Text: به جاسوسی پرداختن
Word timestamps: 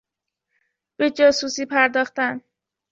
به 0.97 1.09
جاسوسی 1.09 1.65
پرداختن 1.65 2.41